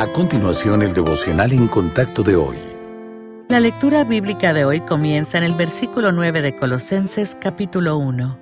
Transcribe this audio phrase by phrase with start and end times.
[0.00, 2.56] A continuación, el devocional en contacto de hoy.
[3.50, 8.38] La lectura bíblica de hoy comienza en el versículo 9 de Colosenses capítulo 1.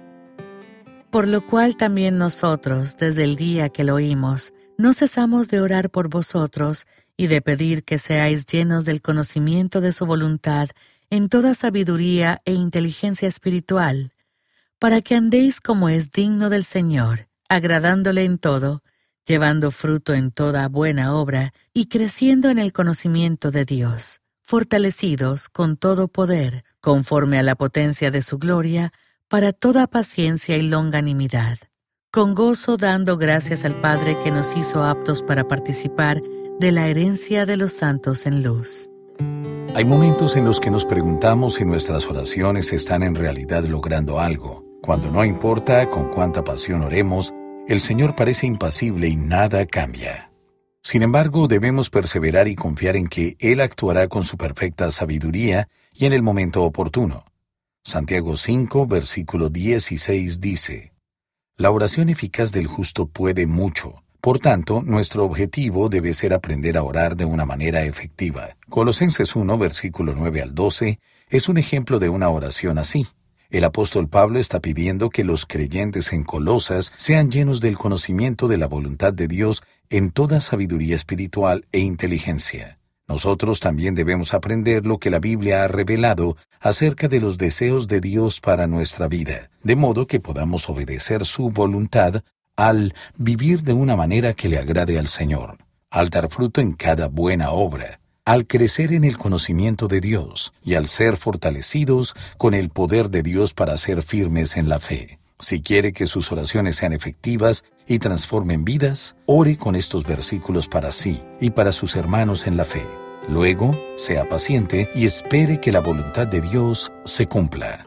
[1.10, 5.90] Por lo cual también nosotros, desde el día que lo oímos, no cesamos de orar
[5.90, 6.86] por vosotros
[7.16, 10.68] y de pedir que seáis llenos del conocimiento de su voluntad
[11.10, 14.12] en toda sabiduría e inteligencia espiritual,
[14.78, 18.80] para que andéis como es digno del Señor, agradándole en todo,
[19.28, 25.76] llevando fruto en toda buena obra y creciendo en el conocimiento de Dios, fortalecidos con
[25.76, 28.90] todo poder, conforme a la potencia de su gloria,
[29.28, 31.58] para toda paciencia y longanimidad,
[32.10, 36.22] con gozo dando gracias al Padre que nos hizo aptos para participar
[36.58, 38.88] de la herencia de los santos en luz.
[39.74, 44.64] Hay momentos en los que nos preguntamos si nuestras oraciones están en realidad logrando algo,
[44.80, 47.34] cuando no importa con cuánta pasión oremos,
[47.68, 50.30] el Señor parece impasible y nada cambia.
[50.82, 56.06] Sin embargo, debemos perseverar y confiar en que Él actuará con su perfecta sabiduría y
[56.06, 57.26] en el momento oportuno.
[57.84, 60.94] Santiago 5, versículo 16 dice,
[61.58, 64.02] La oración eficaz del justo puede mucho.
[64.22, 68.56] Por tanto, nuestro objetivo debe ser aprender a orar de una manera efectiva.
[68.70, 73.06] Colosenses 1, versículo 9 al 12, es un ejemplo de una oración así.
[73.50, 78.58] El apóstol Pablo está pidiendo que los creyentes en Colosas sean llenos del conocimiento de
[78.58, 82.78] la voluntad de Dios en toda sabiduría espiritual e inteligencia.
[83.08, 88.02] Nosotros también debemos aprender lo que la Biblia ha revelado acerca de los deseos de
[88.02, 92.22] Dios para nuestra vida, de modo que podamos obedecer su voluntad
[92.54, 95.56] al vivir de una manera que le agrade al Señor,
[95.88, 100.74] al dar fruto en cada buena obra, al crecer en el conocimiento de Dios y
[100.74, 105.18] al ser fortalecidos con el poder de Dios para ser firmes en la fe.
[105.38, 110.90] Si quiere que sus oraciones sean efectivas y transformen vidas, ore con estos versículos para
[110.90, 112.82] sí y para sus hermanos en la fe.
[113.30, 117.86] Luego, sea paciente y espere que la voluntad de Dios se cumpla.